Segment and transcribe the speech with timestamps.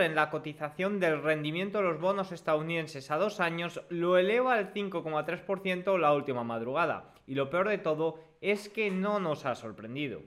[0.00, 4.72] en la cotización del rendimiento de los bonos estadounidenses a dos años lo eleva al
[4.72, 7.14] 5,3% la última madrugada.
[7.26, 10.20] Y lo peor de todo es que no nos ha sorprendido.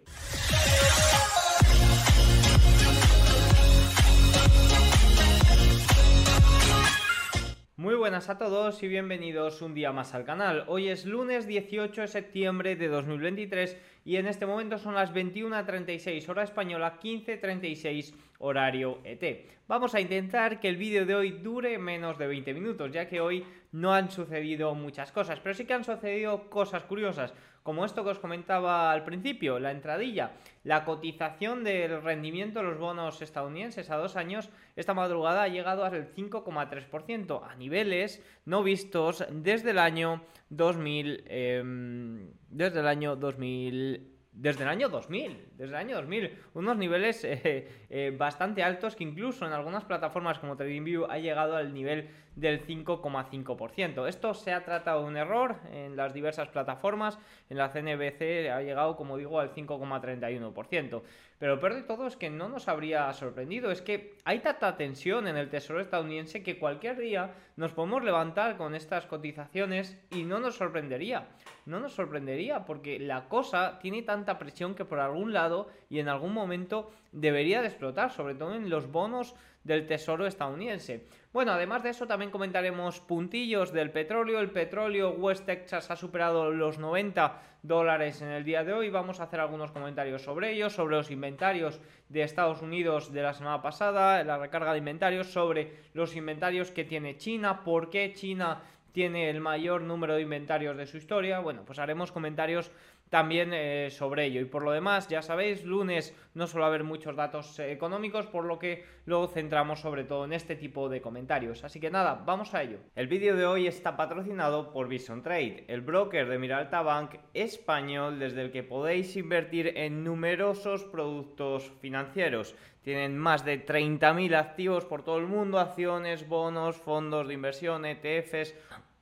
[7.83, 10.63] Muy buenas a todos y bienvenidos un día más al canal.
[10.67, 16.29] Hoy es lunes 18 de septiembre de 2023 y en este momento son las 21.36
[16.29, 19.49] hora española, 15.36 horario ET.
[19.67, 23.19] Vamos a intentar que el vídeo de hoy dure menos de 20 minutos, ya que
[23.19, 28.03] hoy no han sucedido muchas cosas, pero sí que han sucedido cosas curiosas, como esto
[28.03, 33.89] que os comentaba al principio, la entradilla, la cotización del rendimiento de los bonos estadounidenses
[33.89, 39.79] a dos años, esta madrugada ha llegado al 5,3%, a niveles no vistos desde el
[39.79, 46.37] año 2000, em, desde el año 2000 desde el año 2000, desde el año 2000,
[46.55, 51.55] unos niveles eh, eh, bastante altos que incluso en algunas plataformas como TradingView ha llegado
[51.55, 54.07] al nivel del 5,5%.
[54.07, 58.61] Esto se ha tratado de un error en las diversas plataformas, en la CNBC ha
[58.61, 61.01] llegado, como digo, al 5,31%.
[61.39, 64.77] Pero lo peor de todo es que no nos habría sorprendido, es que hay tanta
[64.77, 70.23] tensión en el Tesoro estadounidense que cualquier día nos podemos levantar con estas cotizaciones y
[70.23, 71.27] no nos sorprendería.
[71.65, 76.07] No nos sorprendería porque la cosa tiene tanta presión que por algún lado y en
[76.07, 81.05] algún momento debería de explotar, sobre todo en los bonos del Tesoro estadounidense.
[81.31, 84.39] Bueno, además de eso también comentaremos puntillos del petróleo.
[84.39, 88.89] El petróleo West Texas ha superado los 90 dólares en el día de hoy.
[88.89, 93.33] Vamos a hacer algunos comentarios sobre ello, sobre los inventarios de Estados Unidos de la
[93.33, 98.61] semana pasada, la recarga de inventarios, sobre los inventarios que tiene China, por qué China
[98.91, 101.39] tiene el mayor número de inventarios de su historia.
[101.39, 102.69] Bueno, pues haremos comentarios
[103.09, 104.41] también eh, sobre ello.
[104.41, 108.45] Y por lo demás, ya sabéis, lunes no suele haber muchos datos eh, económicos, por
[108.45, 111.63] lo que lo centramos sobre todo en este tipo de comentarios.
[111.63, 112.79] Así que nada, vamos a ello.
[112.95, 118.19] El vídeo de hoy está patrocinado por Vision Trade, el broker de Miralta Bank español
[118.19, 122.55] desde el que podéis invertir en numerosos productos financieros.
[122.81, 128.55] Tienen más de 30.000 activos por todo el mundo, acciones, bonos, fondos de inversión, ETFs,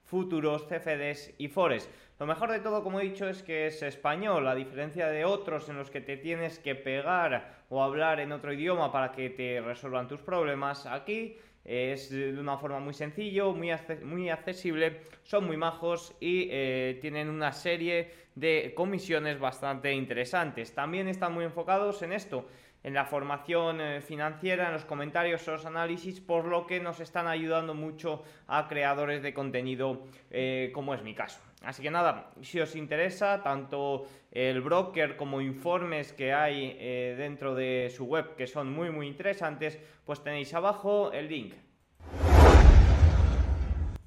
[0.05, 1.89] futuros, CFDs y Forex.
[2.21, 5.67] Lo mejor de todo, como he dicho, es que es español, a diferencia de otros
[5.69, 9.59] en los que te tienes que pegar o hablar en otro idioma para que te
[9.59, 10.85] resuelvan tus problemas.
[10.85, 17.27] Aquí es de una forma muy sencillo, muy, accesible, son muy majos y eh, tienen
[17.27, 20.75] una serie de comisiones bastante interesantes.
[20.75, 22.45] También están muy enfocados en esto,
[22.83, 26.99] en la formación eh, financiera, en los comentarios, en los análisis, por lo que nos
[26.99, 31.41] están ayudando mucho a creadores de contenido eh, como es mi caso.
[31.61, 37.53] Así que nada, si os interesa tanto el broker como informes que hay eh, dentro
[37.53, 41.53] de su web que son muy muy interesantes, pues tenéis abajo el link.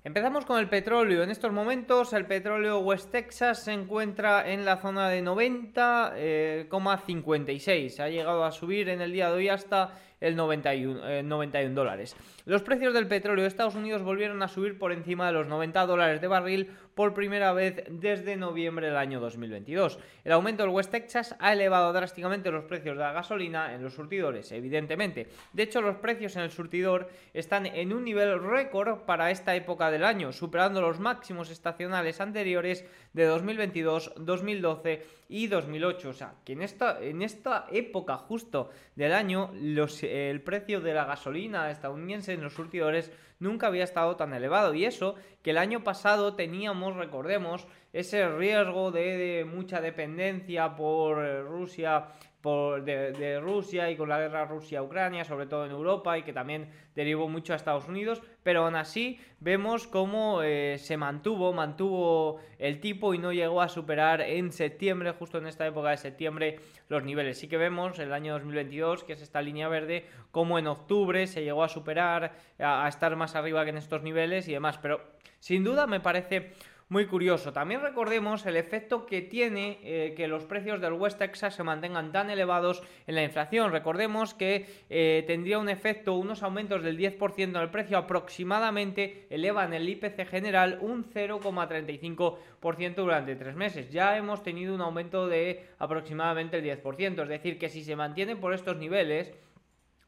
[0.03, 1.23] Empezamos con el petróleo.
[1.23, 8.01] En estos momentos el petróleo West Texas se encuentra en la zona de 90,56.
[8.01, 12.17] ha llegado a subir en el día de hoy hasta el 91, 91 eh, dólares.
[12.47, 15.87] Los precios del petróleo de Estados Unidos volvieron a subir por encima de los 90
[15.87, 19.99] dólares de barril por primera vez desde noviembre del año 2022.
[20.25, 23.95] El aumento del West Texas ha elevado drásticamente los precios de la gasolina en los
[23.95, 25.29] surtidores, evidentemente.
[25.53, 29.91] De hecho, los precios en el surtidor están en un nivel récord para esta época
[29.91, 36.09] del año, superando los máximos estacionales anteriores de 2022, 2012 y 2008.
[36.09, 40.95] O sea, que en esta, en esta época justo del año los, el precio de
[40.95, 43.11] la gasolina estadounidense en los surtidores
[43.41, 44.73] nunca había estado tan elevado.
[44.75, 51.43] Y eso que el año pasado teníamos, recordemos, ese riesgo de, mucha dependencia por eh,
[51.43, 52.07] Rusia
[52.45, 56.69] por, de, Rusia y con la guerra Rusia-Ucrania, sobre todo en Europa, y que también
[56.95, 62.81] derivó mucho a Estados Unidos, pero aún así vemos cómo eh, se mantuvo, mantuvo el
[62.81, 66.61] tipo y no llegó a superar en septiembre, justo en esta época de septiembre,
[66.91, 67.39] los niveles.
[67.39, 71.45] Sí que vemos el año 2022, que es esta línea verde, cómo en octubre se
[71.45, 75.01] llegó a superar, a estar más arriba que en estos niveles y demás, pero
[75.39, 76.53] sin duda me parece
[76.89, 77.53] muy curioso.
[77.53, 82.13] También recordemos el efecto que tiene eh, que los precios del West Texas se mantengan
[82.13, 83.73] tan elevados en la inflación.
[83.73, 89.89] Recordemos que eh, tendría un efecto, unos aumentos del 10% del precio aproximadamente elevan el
[89.89, 93.91] IPC general un 0,35% durante tres meses.
[93.91, 98.37] Ya hemos tenido un aumento de aproximadamente el 10%, es decir, que si se mantiene
[98.37, 99.33] por estos niveles,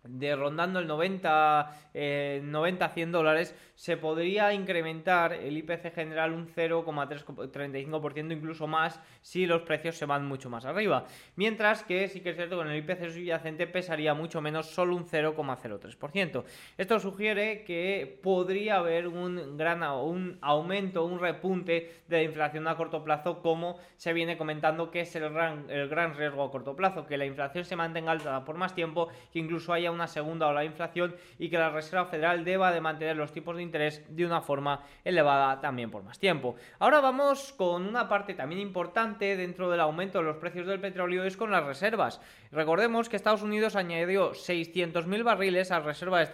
[0.08, 1.70] de rondando el 90,
[2.42, 9.62] 90 100 dólares, se podría incrementar el IPC general un 0,35% incluso más si los
[9.62, 11.04] precios se van mucho más arriba.
[11.36, 14.96] Mientras que sí que es cierto que con el IPC subyacente pesaría mucho menos, solo
[14.96, 16.44] un 0,03%.
[16.78, 22.76] Esto sugiere que podría haber un gran un aumento, un repunte de la inflación a
[22.76, 26.74] corto plazo, como se viene comentando que es el gran, el gran riesgo a corto
[26.74, 30.46] plazo, que la inflación se mantenga alta por más tiempo, que incluso haya una segunda
[30.46, 34.04] ola de inflación y que la Reserva Federal deba de mantener los tipos de interés
[34.08, 36.54] de una forma elevada también por más tiempo.
[36.78, 41.24] Ahora vamos con una parte también importante dentro del aumento de los precios del petróleo,
[41.24, 42.20] es con las reservas.
[42.52, 46.30] Recordemos que Estados Unidos añadió 600.000 barriles a reservas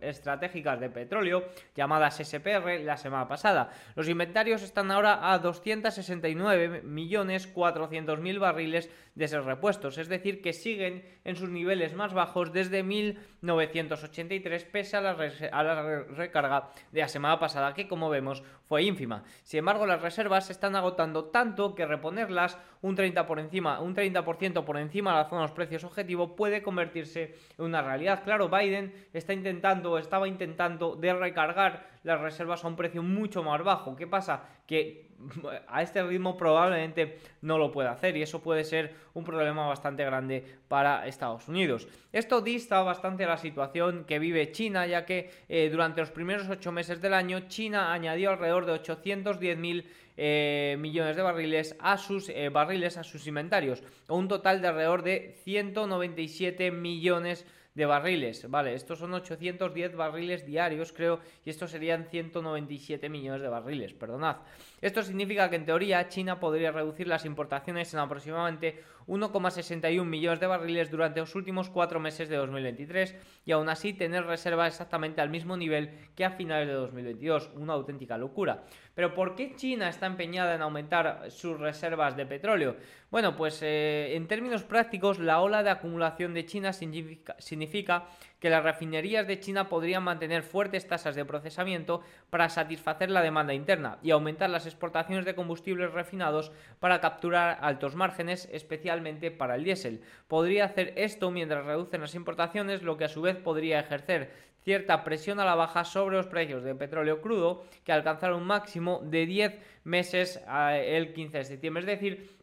[0.00, 1.44] estratégicas de petróleo,
[1.74, 3.70] llamadas SPR, la semana pasada.
[3.94, 11.34] Los inventarios están ahora a 269.400.000 barriles de ser repuestos, es decir, que siguen en
[11.36, 15.16] sus niveles más bajos desde 1983, pese a la,
[15.52, 19.24] a la recarga de la semana pasada, que como vemos fue ínfima.
[19.42, 23.96] Sin embargo, las reservas se están agotando tanto que reponerlas un 30% por encima, un
[23.96, 28.22] 30% por encima de la zona de los precios objetivo puede convertirse en una realidad.
[28.22, 33.64] Claro, Biden está intentando, estaba intentando de recargar las reservas a un precio mucho más
[33.64, 33.96] bajo.
[33.96, 34.44] ¿Qué pasa?
[34.66, 35.05] Que
[35.68, 40.04] a este ritmo probablemente no lo puede hacer y eso puede ser un problema bastante
[40.04, 41.88] grande para Estados Unidos.
[42.12, 46.72] Esto dista bastante la situación que vive China, ya que eh, durante los primeros ocho
[46.72, 49.86] meses del año China añadió alrededor de 810 mil
[50.18, 54.68] eh, millones de barriles a sus eh, barriles a sus inventarios, o un total de
[54.68, 58.50] alrededor de 197 millones de de barriles.
[58.50, 64.38] Vale, estos son 810 barriles diarios, creo, y estos serían 197 millones de barriles, perdonad.
[64.80, 70.46] Esto significa que en teoría China podría reducir las importaciones en aproximadamente 1,61 millones de
[70.46, 73.14] barriles durante los últimos cuatro meses de 2023
[73.44, 77.50] y aún así tener reservas exactamente al mismo nivel que a finales de 2022.
[77.54, 78.64] Una auténtica locura.
[78.94, 82.76] Pero ¿por qué China está empeñada en aumentar sus reservas de petróleo?
[83.10, 88.08] Bueno, pues eh, en términos prácticos la ola de acumulación de China significa, significa
[88.46, 93.54] que las refinerías de China podrían mantener fuertes tasas de procesamiento para satisfacer la demanda
[93.54, 99.64] interna y aumentar las exportaciones de combustibles refinados para capturar altos márgenes, especialmente para el
[99.64, 100.00] diésel.
[100.28, 104.30] Podría hacer esto mientras reducen las importaciones, lo que a su vez podría ejercer
[104.62, 109.00] cierta presión a la baja sobre los precios de petróleo crudo, que alcanzaron un máximo
[109.02, 111.80] de 10 meses eh, el 15 de septiembre.
[111.80, 112.36] Es decir,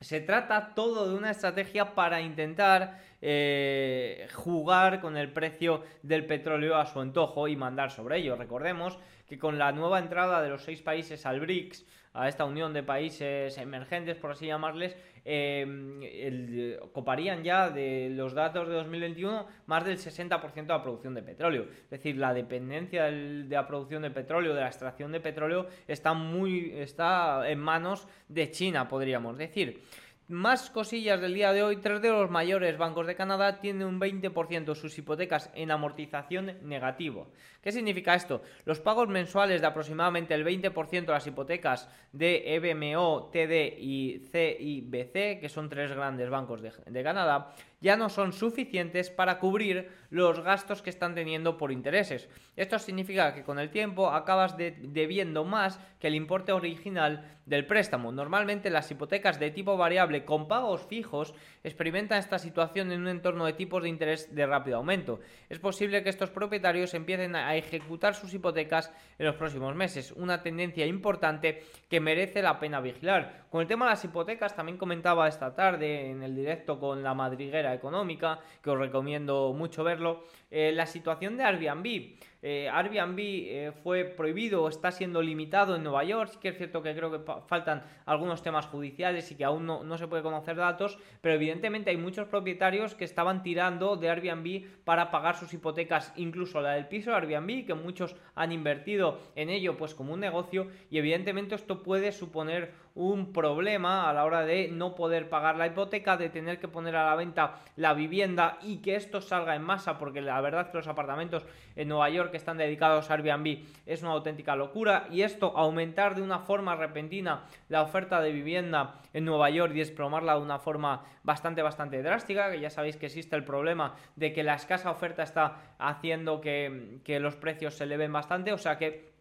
[0.00, 6.76] se trata todo de una estrategia para intentar eh, jugar con el precio del petróleo
[6.76, 8.36] a su antojo y mandar sobre ello.
[8.36, 12.74] Recordemos que con la nueva entrada de los seis países al BRICS, a esta unión
[12.74, 14.94] de países emergentes, por así llamarles,
[15.24, 21.22] eh, coparían ya de los datos de 2021 más del 60% de la producción de
[21.22, 21.66] petróleo.
[21.84, 26.12] Es decir, la dependencia de la producción de petróleo, de la extracción de petróleo, está,
[26.12, 29.82] muy, está en manos de China, podríamos decir.
[30.28, 34.00] Más cosillas del día de hoy, tres de los mayores bancos de Canadá tienen un
[34.00, 37.28] 20% de sus hipotecas en amortización negativo.
[37.60, 38.40] ¿Qué significa esto?
[38.64, 45.40] Los pagos mensuales de aproximadamente el 20% de las hipotecas de EBMO, TD y CIBC,
[45.40, 50.80] que son tres grandes bancos de Canadá, ya no son suficientes para cubrir los gastos
[50.80, 52.30] que están teniendo por intereses.
[52.56, 58.10] Esto significa que con el tiempo acabas debiendo más que el importe original del préstamo.
[58.10, 63.44] Normalmente las hipotecas de tipo variable con pagos fijos experimentan esta situación en un entorno
[63.44, 65.20] de tipos de interés de rápido aumento.
[65.50, 70.42] Es posible que estos propietarios empiecen a ejecutar sus hipotecas en los próximos meses, una
[70.42, 73.44] tendencia importante que merece la pena vigilar.
[73.50, 77.12] Con el tema de las hipotecas también comentaba esta tarde en el directo con la
[77.12, 82.16] madriguera económica, que os recomiendo mucho verlo, eh, la situación de Airbnb.
[82.46, 86.82] Eh, Airbnb eh, fue prohibido, está siendo limitado en Nueva York, sí que es cierto
[86.82, 90.56] que creo que faltan algunos temas judiciales y que aún no, no se puede conocer
[90.56, 96.12] datos, pero evidentemente hay muchos propietarios que estaban tirando de Airbnb para pagar sus hipotecas,
[96.16, 100.20] incluso la del piso de Airbnb, que muchos han invertido en ello pues como un
[100.20, 100.68] negocio.
[100.90, 105.66] Y evidentemente esto puede suponer un problema a la hora de no poder pagar la
[105.66, 109.62] hipoteca, de tener que poner a la venta la vivienda y que esto salga en
[109.62, 113.64] masa, porque la verdad que los apartamentos en Nueva York que están dedicados a Airbnb
[113.84, 119.00] es una auténtica locura y esto aumentar de una forma repentina la oferta de vivienda
[119.12, 123.06] en Nueva York y desplomarla de una forma bastante bastante drástica, que ya sabéis que
[123.06, 127.84] existe el problema de que la escasa oferta está haciendo que, que los precios se
[127.84, 129.14] eleven bastante, o sea que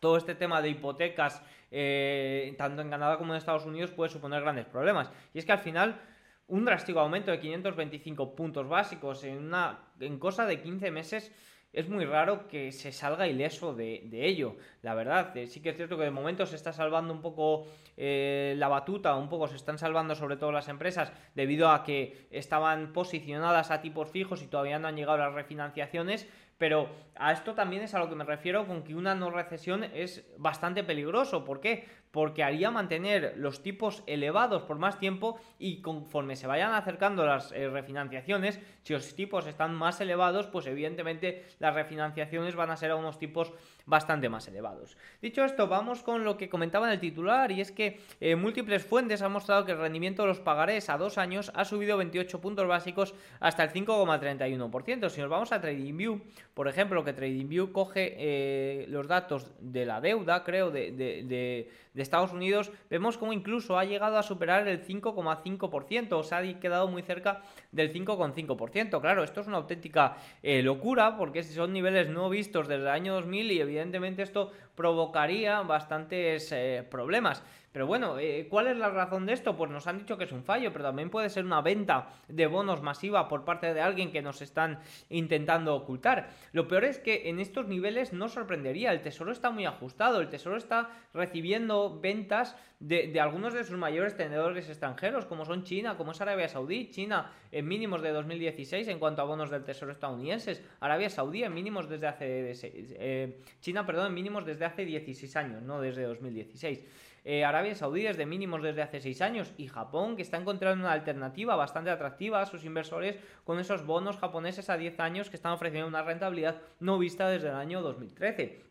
[0.00, 4.42] todo este tema de hipotecas, eh, tanto en Canadá como en Estados Unidos, puede suponer
[4.42, 5.10] grandes problemas.
[5.34, 6.00] Y es que al final
[6.48, 11.32] un drástico aumento de 525 puntos básicos en, una, en cosa de 15 meses
[11.72, 14.56] es muy raro que se salga ileso de, ello.
[14.82, 17.66] La verdad, eh, sí que es cierto que de momento se está salvando un poco
[17.96, 22.26] eh, la batuta, un poco se están salvando sobre todo las empresas debido a que
[22.30, 26.26] estaban posicionadas a tipos fijos y todavía no han llegado las refinanciaciones.
[26.58, 29.84] Pero a esto también es a lo que me refiero con que una no recesión
[29.84, 31.44] es bastante peligroso.
[31.44, 31.86] ¿Por qué?
[32.10, 37.52] porque haría mantener los tipos elevados por más tiempo y conforme se vayan acercando las
[37.52, 42.92] eh, refinanciaciones, si los tipos están más elevados, pues evidentemente las refinanciaciones van a ser
[42.92, 43.52] a unos tipos
[43.88, 44.96] bastante más elevados.
[45.22, 48.84] Dicho esto, vamos con lo que comentaba en el titular y es que eh, múltiples
[48.84, 52.40] fuentes han mostrado que el rendimiento de los pagarés a dos años ha subido 28
[52.40, 55.08] puntos básicos hasta el 5,31%.
[55.08, 56.20] Si nos vamos a TradingView,
[56.52, 62.70] por ejemplo, que TradingView coge eh, los datos de la deuda, creo, de, Estados Unidos,
[62.88, 67.42] vemos como incluso ha llegado a superar el 5,5%, o sea, ha quedado muy cerca
[67.72, 69.00] del 5,5%.
[69.00, 73.14] Claro, esto es una auténtica eh, locura, porque son niveles no vistos desde el año
[73.14, 73.77] 2000 y evidentemente
[74.22, 77.42] esto provocaría bastantes eh, problemas.
[77.78, 79.56] Pero bueno, eh, ¿cuál es la razón de esto?
[79.56, 82.48] Pues nos han dicho que es un fallo, pero también puede ser una venta de
[82.48, 84.80] bonos masiva por parte de alguien que nos están
[85.10, 86.28] intentando ocultar.
[86.50, 90.28] Lo peor es que en estos niveles no sorprendería, el tesoro está muy ajustado, el
[90.28, 96.10] tesoro está recibiendo ventas de, algunos de sus mayores tenedores extranjeros, como son China, como
[96.10, 100.64] es Arabia Saudí, China en mínimos de 2016 en cuanto a bonos del tesoro estadounidenses,
[100.80, 102.52] Arabia Saudí en mínimos desde hace...
[102.64, 106.84] Eh, China, perdón, en mínimos desde hace 16 años, no desde 2016.
[107.30, 110.84] Eh, Arabia Saudí es de mínimos desde hace 6 años y Japón que está encontrando
[110.84, 115.36] una alternativa bastante atractiva a sus inversores con esos bonos japoneses a 10 años que
[115.36, 118.62] están ofreciendo una rentabilidad no vista desde el año 2013.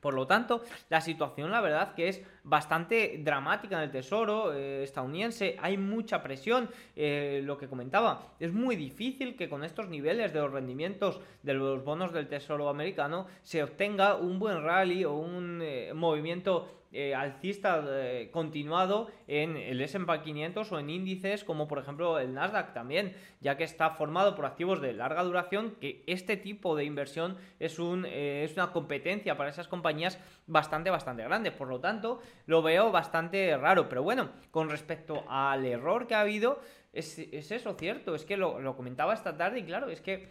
[0.00, 4.84] Por lo tanto, la situación, la verdad, que es bastante dramática en el tesoro eh,
[4.84, 5.56] estadounidense.
[5.60, 6.70] Hay mucha presión.
[6.94, 11.54] Eh, lo que comentaba, es muy difícil que con estos niveles de los rendimientos de
[11.54, 15.60] los bonos del tesoro americano se obtenga un buen rally o un
[15.94, 22.18] movimiento eh, alcista eh, continuado en el S&P 500 o en índices como por ejemplo
[22.18, 26.74] el Nasdaq también, ya que está formado por activos de larga duración, que este tipo
[26.74, 31.52] de inversión es, un, eh, es una competencia para esas compañías bastante, bastante grande.
[31.52, 33.90] Por lo tanto, lo veo bastante raro.
[33.90, 36.60] Pero bueno, con respecto al error que ha habido,
[36.94, 40.30] es, eso cierto, es que lo, comentaba esta tarde y claro, es que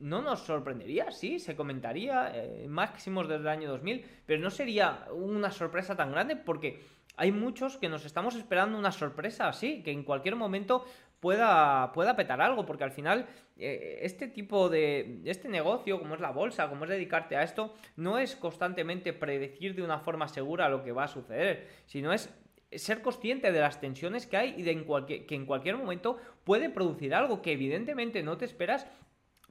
[0.00, 5.06] no nos sorprendería, sí, se comentaría eh, máximos desde el año 2000, pero no sería
[5.12, 6.80] una sorpresa tan grande porque
[7.16, 10.84] hay muchos que nos estamos esperando una sorpresa así, que en cualquier momento
[11.20, 13.26] pueda, pueda petar algo, porque al final
[13.58, 17.74] eh, este tipo de, este negocio, como es la bolsa, como es dedicarte a esto,
[17.96, 22.30] no es constantemente predecir de una forma segura lo que va a suceder, sino es
[22.72, 27.14] ser consciente de las tensiones que hay y de que en cualquier momento puede producir
[27.14, 28.86] algo que evidentemente no te esperas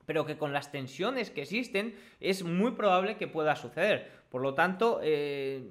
[0.10, 4.10] pero que con las tensiones que existen es muy probable que pueda suceder.
[4.32, 5.70] Por lo tanto, eh,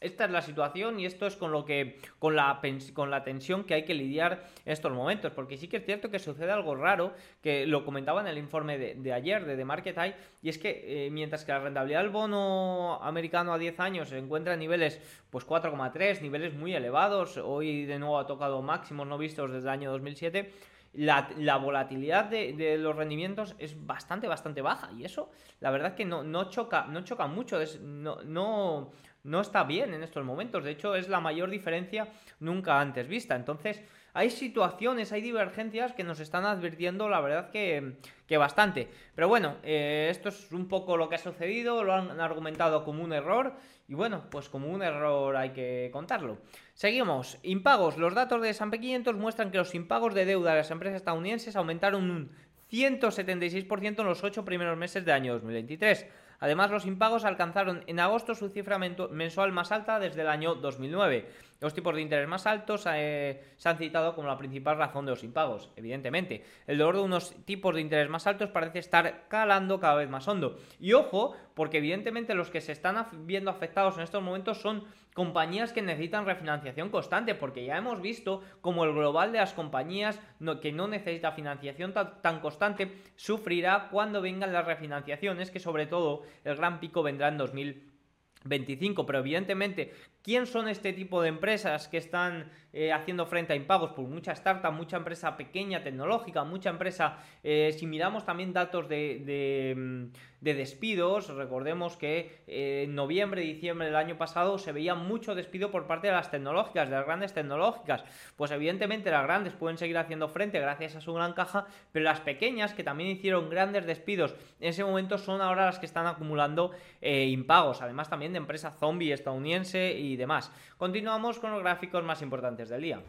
[0.00, 2.60] esta es la situación y esto es con lo que con la
[2.94, 6.10] con la tensión que hay que lidiar en estos momentos porque sí que es cierto
[6.10, 9.96] que sucede algo raro que lo comentaba en el informe de, ayer de The Market
[9.96, 14.08] Eye y es que eh, mientras que la rentabilidad del bono americano a 10 años
[14.08, 15.00] se encuentra en niveles
[15.30, 19.70] pues 4,3 niveles muy elevados hoy de nuevo ha tocado máximos no vistos desde el
[19.70, 20.52] año 2007
[20.96, 24.90] la, volatilidad de, los rendimientos es bastante, bastante baja.
[24.96, 28.90] Y eso, la verdad que no, no, choca, no choca mucho, no, no,
[29.24, 30.64] no está bien en estos momentos.
[30.64, 32.08] De hecho, es la mayor diferencia
[32.40, 33.36] nunca antes vista.
[33.36, 33.82] Entonces,
[34.14, 38.88] hay situaciones, hay divergencias que nos están advirtiendo, la verdad que, bastante.
[39.14, 43.04] Pero bueno, eh, esto es un poco lo que ha sucedido, lo han argumentado como
[43.04, 43.52] un error
[43.88, 46.38] y bueno, pues como un error hay que contarlo.
[46.74, 47.96] Seguimos, impagos.
[47.98, 51.54] Los datos de S&P 500 muestran que los impagos de deuda de las empresas estadounidenses
[51.54, 52.30] aumentaron un
[52.70, 56.06] 176% en los 8 primeros meses del año 2023.
[56.40, 61.26] Además, los impagos alcanzaron en agosto su cifra mensual más alta desde el año 2009.
[61.60, 65.12] Los tipos de interés más altos eh, se han citado como la principal razón de
[65.12, 66.44] los impagos, evidentemente.
[66.66, 70.28] El dolor de unos tipos de interés más altos parece estar calando cada vez más
[70.28, 70.58] hondo.
[70.78, 74.84] Y ojo, porque evidentemente los que se están viendo afectados en estos momentos son
[75.16, 80.20] compañías que necesitan refinanciación constante, porque ya hemos visto como el global de las compañías
[80.60, 86.56] que no necesita financiación tan, constante sufrirá cuando vengan las refinanciaciones, que sobre todo el
[86.56, 89.94] gran pico vendrá en 2025, pero evidentemente
[90.26, 93.92] ¿Quién son este tipo de empresas que están eh, haciendo frente a impagos?
[93.92, 99.72] Pues mucha startup, mucha empresa pequeña, tecnológica, mucha empresa, eh, si miramos también datos de,
[99.76, 105.36] mm, de, despidos, recordemos que eh, en noviembre, diciembre del año pasado se veía mucho
[105.36, 108.04] despido por parte de las tecnológicas, de las grandes tecnológicas.
[108.34, 112.18] Pues evidentemente las grandes pueden seguir haciendo frente gracias a su gran caja, pero las
[112.18, 116.72] pequeñas que también hicieron grandes despidos en ese momento son ahora las que están acumulando
[117.00, 120.50] impagos, además también de empresa zombie estadounidense y demás.
[120.76, 123.02] Continuamos con los gráficos más importantes del día.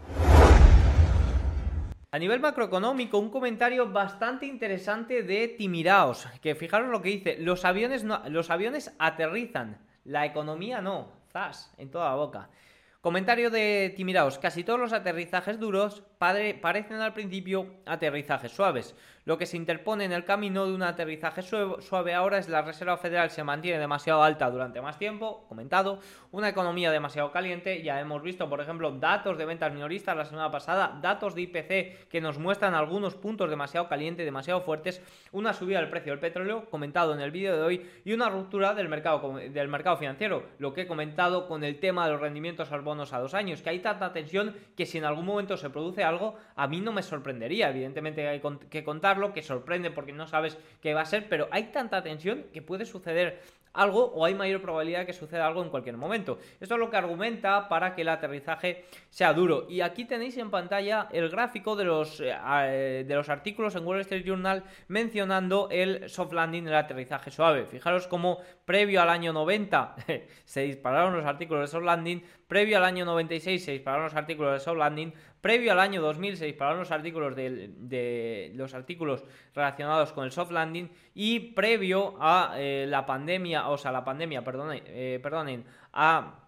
[2.10, 7.66] A nivel macroeconómico, un comentario bastante interesante de Timiraos, que fijaros lo que dice, los
[7.66, 12.50] aviones, los aviones aterrizan, la economía no, zas, en toda la boca.
[13.02, 18.96] Comentario de Timiraos, casi todos los aterrizajes duros parecen al principio aterrizajes suaves.
[19.28, 22.96] Lo que se interpone en el camino de un aterrizaje suave ahora es la Reserva
[22.96, 26.00] Federal se mantiene demasiado alta durante más tiempo, comentado,
[26.32, 30.50] una economía demasiado caliente, ya hemos visto por ejemplo datos de ventas minoristas la semana
[30.50, 35.02] pasada, datos de IPC que nos muestran algunos puntos demasiado calientes, demasiado fuertes,
[35.34, 38.76] una subida del precio del petróleo, comentado en el vídeo de hoy, y una ruptura
[38.76, 42.72] del mercado, del mercado financiero, lo que he comentado con el tema de los rendimientos
[42.72, 45.70] al bonos a dos años, que hay tanta tensión que si en algún momento se
[45.70, 48.86] produce algo, a mí no me sorprendería, evidentemente hay que
[49.18, 52.62] contarlo, que sorprende porque no sabes qué va a ser, pero hay tanta tensión que
[52.62, 53.42] puede suceder
[53.74, 56.40] algo o hay mayor probabilidad de que suceda algo en cualquier momento.
[56.60, 59.68] Esto es lo que argumenta para que el aterrizaje sea duro.
[59.70, 64.02] Y aquí tenéis en pantalla el gráfico de los, eh, de los artículos en Wall
[64.02, 67.68] Street Journal mencionando el soft landing, el aterrizaje suave.
[67.68, 69.96] Fijaros cómo previo al año 90
[70.46, 74.54] se dispararon los artículos de soft landing, previo al año 96 se dispararon los artículos
[74.54, 80.14] de soft landing, previo al año 2000 se dispararon los artículos de, los artículos relacionados
[80.14, 84.44] con el soft landing y previo a eh, la pandemia, o sea, la pandemia,
[84.86, 86.48] eh, perdonen a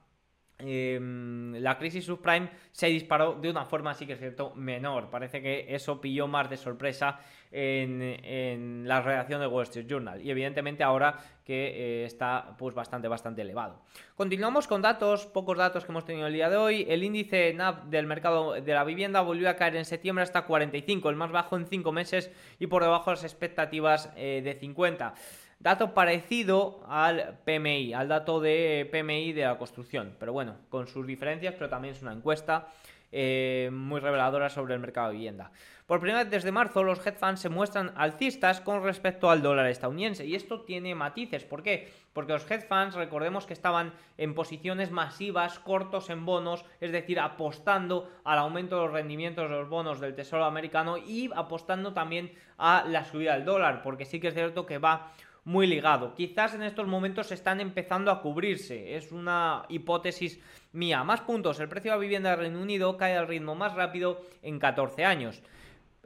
[0.61, 5.09] Em, la crisis subprime se disparó de una forma, sí que es cierto, menor.
[5.09, 7.19] Parece que eso pilló más de sorpresa
[7.49, 10.21] en, la redacción de Wall Street Journal.
[10.21, 11.17] Y evidentemente ahora
[11.49, 13.81] que eh, está pues bastante, bastante elevado.
[14.13, 16.85] Continuamos con datos, pocos datos que hemos tenido el día de hoy.
[16.87, 21.09] El índice NAV del mercado de la vivienda volvió a caer en septiembre hasta 45,
[21.09, 22.29] el más bajo en 5 meses
[22.59, 25.15] y por debajo de las expectativas eh, de 50.
[25.57, 31.07] Dato parecido al PMI, al dato de PMI de la construcción, pero bueno, con sus
[31.07, 32.67] diferencias, pero también es una encuesta
[33.11, 35.51] eh, muy reveladora sobre el mercado de vivienda.
[35.89, 39.65] Por primera vez desde marzo, los hedge funds se muestran alcistas con respecto al dólar
[39.65, 40.23] estadounidense.
[40.23, 41.45] Y esto tiene matices.
[41.45, 41.91] ¿Por qué?
[42.13, 47.19] Porque los hedge funds, recordemos que estaban en posiciones masivas, cortos en bonos, es decir,
[47.19, 52.33] apostando al aumento de los rendimientos de los bonos del Tesoro americano y apostando también
[52.59, 53.81] a la subida del dólar.
[53.81, 55.11] Porque sí que es cierto que va
[55.43, 56.13] muy ligado.
[56.15, 60.39] Quizás en estos momentos están empezando a cubrirse, es una hipótesis
[60.71, 61.03] mía.
[61.03, 64.21] Más puntos, el precio de la vivienda del Reino Unido cae al ritmo más rápido
[64.41, 65.41] en 14 años.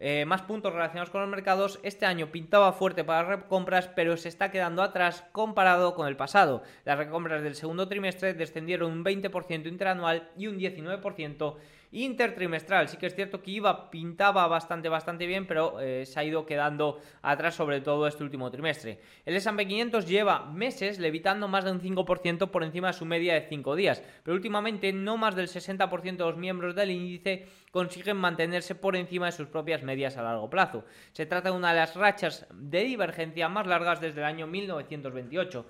[0.05, 4.17] Eh, más puntos relacionados con los mercados, este año pintaba fuerte para las recompras, pero
[4.17, 6.63] se está quedando atrás comparado con el pasado.
[6.83, 11.55] Las recompras del segundo trimestre descendieron un 20% interanual y un 19%
[11.93, 12.89] intertrimestral.
[12.89, 16.45] Sí que es cierto que iba, pintaba bastante, bastante bien, pero eh, se ha ido
[16.45, 18.99] quedando atrás, sobre todo este último trimestre.
[19.25, 23.35] El S&P 500 lleva meses levitando más de un 5% por encima de su media
[23.35, 28.17] de 5 días, pero últimamente no más del 60% de los miembros del índice consiguen
[28.17, 30.85] mantenerse por encima de sus propias medias a largo plazo.
[31.11, 35.65] Se trata de una de las rachas de divergencia más largas desde el año 1928.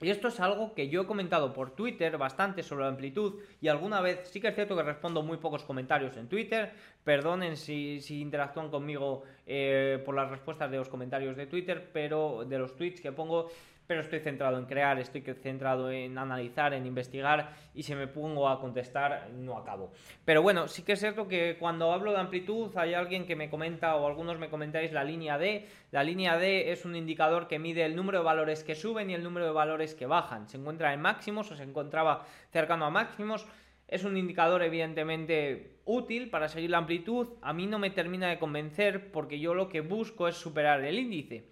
[0.00, 3.68] Y esto es algo que yo he comentado por Twitter bastante sobre la amplitud y
[3.68, 6.72] alguna vez sí que es cierto que respondo muy pocos comentarios en Twitter.
[7.04, 12.44] Perdonen si, si interactúan conmigo eh, por las respuestas de los comentarios de Twitter, pero
[12.44, 13.50] de los tweets que pongo
[13.86, 18.48] pero estoy centrado en crear, estoy centrado en analizar, en investigar y si me pongo
[18.48, 19.92] a contestar no acabo.
[20.24, 23.50] Pero bueno, sí que es cierto que cuando hablo de amplitud hay alguien que me
[23.50, 25.68] comenta o algunos me comentáis la línea D.
[25.90, 29.14] La línea D es un indicador que mide el número de valores que suben y
[29.14, 30.48] el número de valores que bajan.
[30.48, 33.46] Se encuentra en máximos o se encontraba cercano a máximos.
[33.86, 37.28] Es un indicador evidentemente útil para seguir la amplitud.
[37.42, 40.98] A mí no me termina de convencer porque yo lo que busco es superar el
[40.98, 41.44] índice.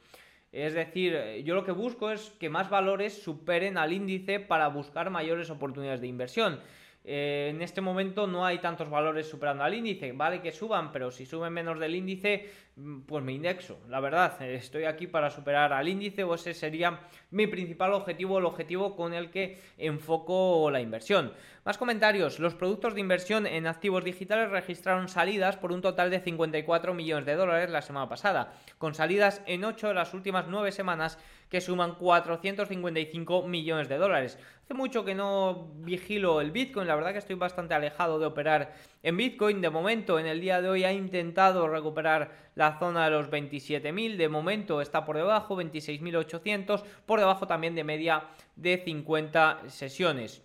[0.52, 5.08] Es decir, yo lo que busco es que más valores superen al índice para buscar
[5.08, 6.60] mayores oportunidades de inversión.
[7.04, 11.10] Eh, en este momento no hay tantos valores superando al índice, vale que suban, pero
[11.10, 13.80] si suben menos del índice mm, pues me indexo.
[13.88, 18.44] La verdad, estoy aquí para superar al índice o ese sería mi principal objetivo, el
[18.44, 21.32] objetivo con el que enfoco la inversión.
[21.64, 22.38] Más comentarios.
[22.38, 27.26] Los productos de inversión en activos digitales registraron salidas por un total de 54 millones
[27.26, 31.18] de dólares la semana pasada, con salidas en 8 de las últimas 9 semanas
[31.52, 34.38] que suman 455 millones de dólares.
[34.64, 38.74] Hace mucho que no vigilo el Bitcoin, la verdad que estoy bastante alejado de operar
[39.02, 39.60] en Bitcoin.
[39.60, 44.16] De momento, en el día de hoy ha intentado recuperar la zona de los 27.000,
[44.16, 50.42] de momento está por debajo, 26.800, por debajo también de media de 50 sesiones.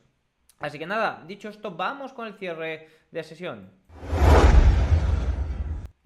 [0.60, 3.77] Así que nada, dicho esto, vamos con el cierre de sesión.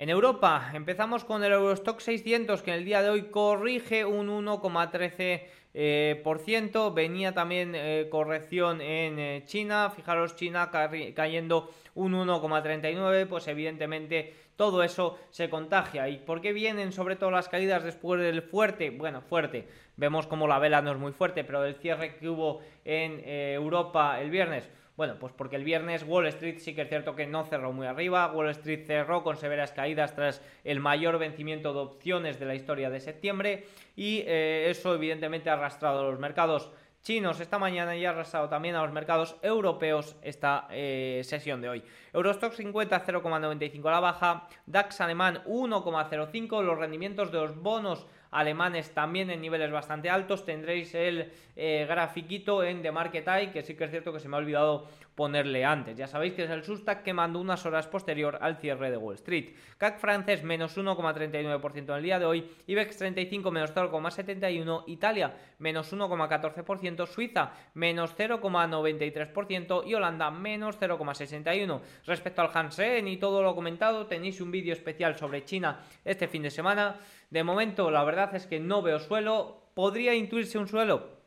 [0.01, 4.29] En Europa empezamos con el Eurostock 600 que en el día de hoy corrige un
[4.29, 5.43] 1,13%.
[5.75, 6.91] Eh.
[6.91, 9.91] Venía también eh, corrección en eh, China.
[9.95, 10.71] Fijaros, China
[11.13, 13.27] cayendo un 1,39.
[13.27, 16.09] Pues evidentemente todo eso se contagia.
[16.09, 18.89] ¿Y por qué vienen sobre todo las caídas después del fuerte?
[18.89, 19.67] Bueno, fuerte.
[19.97, 24.19] Vemos como la vela no es muy fuerte, pero el cierre que hubo en Europa
[24.19, 27.45] el viernes bueno, pues porque el viernes Wall Street sí que es cierto que no
[27.45, 32.39] cerró muy arriba, Wall Street cerró con severas caídas tras el mayor vencimiento de opciones
[32.39, 37.39] de la historia de septiembre y eh, eso evidentemente ha arrastrado a los mercados chinos
[37.39, 41.83] esta mañana y ha arrastrado también a los mercados europeos esta eh, sesión de hoy.
[42.13, 48.91] Eurostock 50 0,95 a la baja, DAX alemán 1,05, los rendimientos de los bonos alemanes
[48.91, 50.45] también en niveles bastante altos.
[50.45, 54.27] Tendréis el eh, grafiquito en The Market Eye, que sí que es cierto que se
[54.27, 54.87] me ha olvidado
[55.21, 55.95] ponerle antes.
[55.95, 59.13] Ya sabéis que es el Sustac que mandó unas horas posterior al cierre de Wall
[59.17, 59.53] Street.
[59.77, 65.93] CAC francés menos 1,39% en el día de hoy, IBEX 35 menos 0,71%, Italia menos
[65.93, 71.81] 1,14%, Suiza menos 0,93% y Holanda menos 0,61%.
[72.07, 76.41] Respecto al Hansen y todo lo comentado, tenéis un vídeo especial sobre China este fin
[76.41, 76.95] de semana.
[77.29, 79.69] De momento, la verdad es que no veo suelo.
[79.75, 81.20] ¿Podría intuirse un suelo?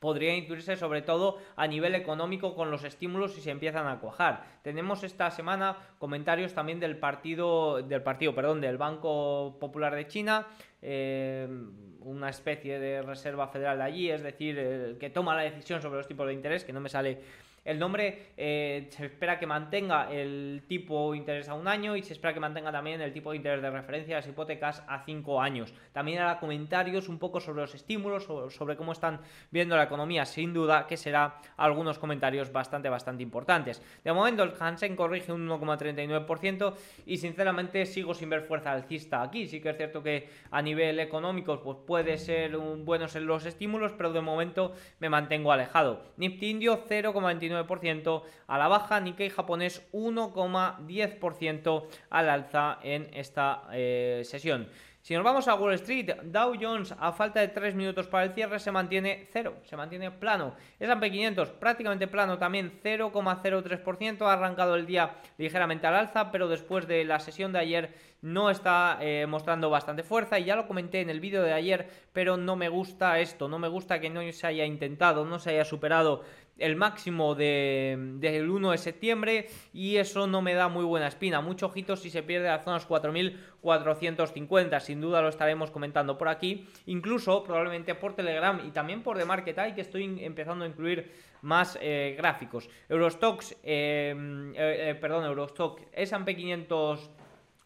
[0.00, 4.44] Podría intuirse sobre todo a nivel económico con los estímulos si se empiezan a cuajar.
[4.62, 10.46] Tenemos esta semana comentarios también del partido, del partido, perdón, del Banco Popular de China,
[10.82, 11.48] eh,
[12.00, 15.98] una especie de reserva federal de allí, es decir, el que toma la decisión sobre
[15.98, 17.20] los tipos de interés, que no me sale
[17.66, 22.02] el nombre eh, se espera que mantenga el tipo de interés a un año y
[22.02, 25.04] se espera que mantenga también el tipo de interés de referencia de las hipotecas a
[25.04, 25.74] cinco años.
[25.92, 30.52] También hará comentarios un poco sobre los estímulos, sobre, cómo están viendo la economía, sin
[30.52, 33.82] duda que será algunos comentarios bastante, bastante importantes.
[34.04, 36.74] De momento el Hansen corrige un 1,39%
[37.06, 39.48] y sinceramente sigo sin ver fuerza alcista aquí.
[39.48, 43.44] Sí que es cierto que a nivel económico pues puede ser un, buenos en los
[43.44, 46.04] estímulos, pero de momento me mantengo alejado.
[46.16, 47.55] Nifty Indio 0,29
[48.46, 54.68] a la baja, Nikkei japonés 1,10% al alza en esta eh, sesión.
[55.06, 58.32] Si nos vamos a Wall Street, Dow Jones a falta de 3 minutos para el
[58.32, 60.56] cierre se mantiene cero, se mantiene plano.
[60.80, 66.88] S&P 500 prácticamente plano también 0,03%, ha arrancado el día ligeramente al alza, pero después
[66.88, 71.02] de la sesión de ayer no está eh, mostrando bastante fuerza y ya lo comenté
[71.02, 74.20] en el vídeo de ayer, pero no me gusta esto, no me gusta que no
[74.32, 76.24] se haya intentado, no se haya superado
[76.58, 81.40] el máximo del 1 de septiembre y eso no me da muy buena espina.
[81.40, 86.66] Mucho ojito si se pierde a zonas 4.450, sin duda lo estaremos comentando por aquí,
[86.86, 91.12] incluso probablemente por Telegram y también por The Market Eye que estoy empezando a incluir
[91.42, 92.68] más eh, gráficos.
[92.88, 94.14] Eurostox, eh,
[94.56, 97.10] eh, perdón, Eurostock, S&P 500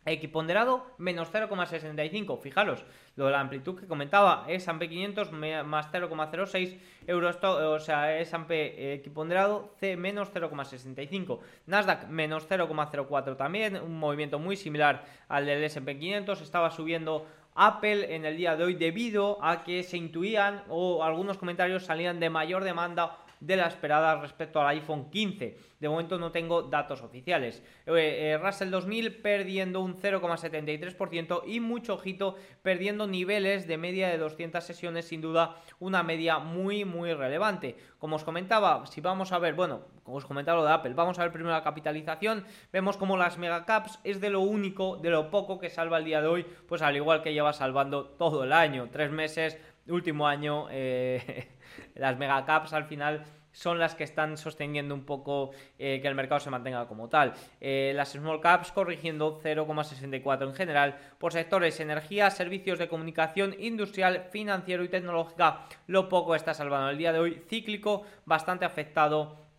[0.06, 2.40] equiponderado menos 0,65.
[2.40, 2.84] Fijaros,
[3.16, 9.74] lo de la amplitud que comentaba, S&P 500 más 0,06 euros, o sea, S&P equiponderado
[9.78, 11.40] C menos 0,65.
[11.66, 18.14] Nasdaq menos 0,04 también, un movimiento muy similar al del S&P 500, estaba subiendo Apple
[18.14, 22.30] en el día de hoy debido a que se intuían o algunos comentarios salían de
[22.30, 25.58] mayor demanda de la esperada respecto al iPhone 15.
[25.80, 27.62] De momento no tengo datos oficiales.
[27.86, 34.18] Eh, eh, Russell 2000 perdiendo un 0,73% y mucho ojito perdiendo niveles de media de
[34.18, 37.76] 200 sesiones, sin duda una media muy muy relevante.
[37.98, 41.18] Como os comentaba, si vamos a ver, bueno, como os comentaba lo de Apple, vamos
[41.18, 45.30] a ver primero la capitalización, vemos como las megacaps es de lo único, de lo
[45.30, 48.52] poco que salva el día de hoy, pues al igual que lleva salvando todo el
[48.52, 49.58] año, tres meses,
[49.92, 51.48] último año, eh,
[51.94, 56.40] las megacaps al final son las que están sosteniendo un poco eh, que el mercado
[56.40, 57.34] se mantenga como tal.
[57.60, 64.28] Eh, las small caps corrigiendo 0,64 en general por sectores energía, servicios de comunicación, industrial,
[64.30, 65.66] financiero y tecnológica.
[65.86, 69.49] Lo poco está salvando el día de hoy, cíclico, bastante afectado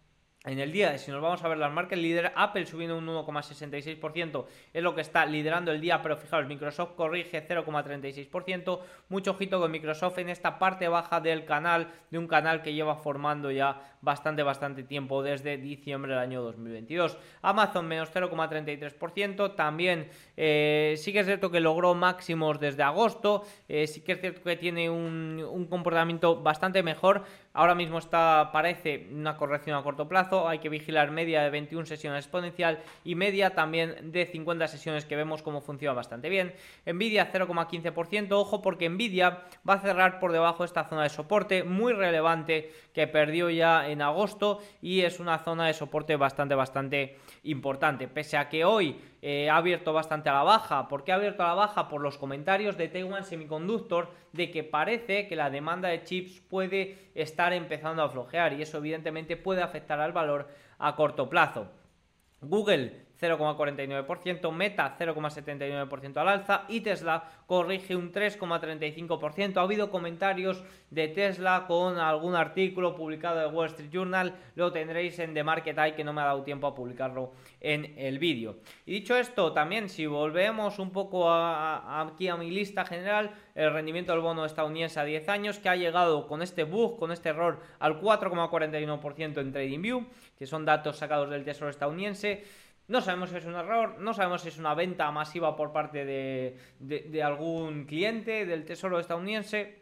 [0.44, 4.46] en el día, si nos vamos a ver las marcas líder, Apple subiendo un 1,66%,
[4.74, 9.70] es lo que está liderando el día, pero fijaos, Microsoft corrige 0,36%, mucho ojito con
[9.70, 14.42] Microsoft en esta parte baja del canal, de un canal que lleva formando ya bastante,
[14.42, 17.20] bastante tiempo, desde diciembre del año 2022.
[17.44, 23.86] Amazon menos 0,33%, también eh, sí que es cierto que logró máximos desde agosto, eh,
[23.86, 29.08] sí que es cierto que tiene un, un comportamiento bastante mejor, ahora mismo está, parece
[29.12, 33.56] una corrección a corto plazo, hay que vigilar media de 21 sesiones exponencial y media
[33.56, 36.54] también de 50 sesiones que vemos cómo funciona bastante bien.
[36.86, 41.64] Nvidia 0,15%, ojo porque Nvidia va a cerrar por debajo de esta zona de soporte
[41.64, 47.18] muy relevante que perdió ya en agosto y es una zona de soporte bastante bastante
[47.44, 48.08] importante.
[48.08, 50.88] Pese a que hoy eh, ha abierto bastante a la baja.
[50.88, 51.90] ¿Por qué ha abierto a la baja?
[51.90, 57.12] Por los comentarios de Taiwan Semiconductor de que parece que la demanda de chips puede
[57.14, 60.48] estar empezando a flojear y eso evidentemente puede afectar al valor
[60.80, 61.68] a corto plazo.
[62.42, 69.58] Google 0,49%, Meta 0,79% al alza y Tesla corrige un 3,35%.
[69.58, 75.20] Ha habido comentarios de Tesla con algún artículo publicado de Wall Street Journal, lo tendréis
[75.20, 78.58] en The Market Eye que no me ha dado tiempo a publicarlo en el vídeo.
[78.86, 84.12] Y dicho esto, también si volvemos un poco aquí a mi lista general, el rendimiento
[84.14, 87.60] del bono estadounidense a 10 años que ha llegado con este bug, con este error
[87.80, 90.06] al 4,41% en TradingView,
[90.38, 92.44] que son datos sacados del Tesoro estadounidense.
[92.88, 96.06] No sabemos si es un error, no sabemos si es una venta masiva por parte
[96.06, 99.80] de, algún cliente del Tesoro estadounidense.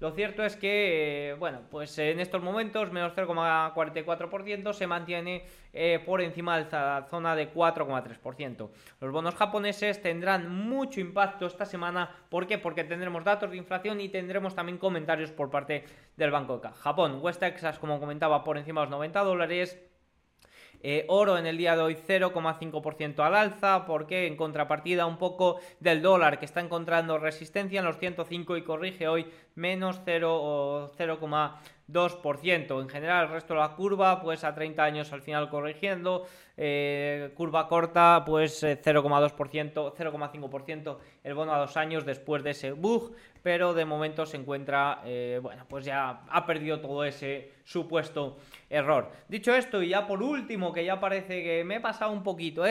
[0.00, 6.22] Lo cierto es que, bueno, pues en estos momentos menos 0,44% se mantiene eh, por
[6.22, 8.70] encima de la zona de 4,3%.
[8.98, 12.10] Los bonos japoneses tendrán mucho impacto esta semana.
[12.30, 12.56] ¿Por qué?
[12.56, 15.84] Porque tendremos datos de inflación y tendremos también comentarios por parte
[16.16, 16.72] del Banco de.
[16.72, 19.89] Japón, West Texas, como comentaba, por encima de los 90 dólares.
[20.82, 25.60] Eh, oro en el día de hoy 0,5% al alza, porque en contrapartida un poco
[25.78, 30.90] del dólar que está encontrando resistencia en los 105 y corrige hoy menos 0
[31.92, 32.80] 2%.
[32.80, 36.26] En general, el resto de la curva, pues a 30 años al final corrigiendo.
[36.62, 42.72] Eh, curva corta, pues 0,2%, eh, 0,5% el bono a dos años después de ese
[42.72, 43.14] bug.
[43.42, 48.36] Pero de momento se encuentra, eh, bueno, pues ya ha perdido todo ese supuesto
[48.68, 49.10] error.
[49.28, 52.64] Dicho esto, y ya por último, que ya parece que me he pasado un poquito,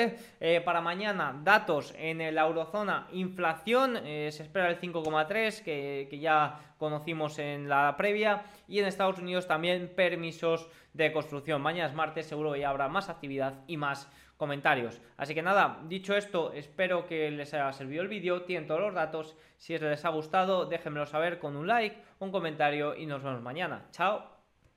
[0.63, 7.37] para mañana, datos en la eurozona, inflación, se espera el 5,3, que, que ya conocimos
[7.37, 11.61] en la previa, y en Estados Unidos también permisos de construcción.
[11.61, 15.01] Mañana es martes, seguro que ya habrá más actividad y más comentarios.
[15.17, 18.93] Así que nada, dicho esto, espero que les haya servido el vídeo, tienen todos los
[18.93, 23.41] datos, si les ha gustado déjenmelo saber con un like, un comentario y nos vemos
[23.41, 23.85] mañana.
[23.91, 24.38] Chao.